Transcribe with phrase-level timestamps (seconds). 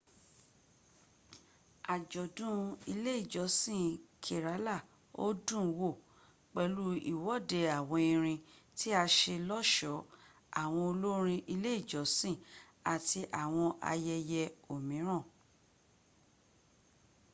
[1.93, 2.59] àjọ̀dún
[2.91, 3.85] ilé ìjọsin
[4.23, 4.77] kerala
[5.23, 5.89] ó dùnwò
[6.53, 8.39] pẹ̀lú ìwòde àwọn erin
[8.77, 10.07] tí a ṣe lọ́ṣọ̀ọ́
[10.61, 12.35] àwọn olórin ilé ìjọsìn
[12.93, 14.41] àti àwọn ayęyę
[14.73, 15.23] òmíràn